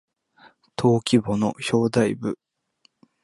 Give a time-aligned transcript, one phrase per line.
[0.77, 2.39] 登記簿の表題部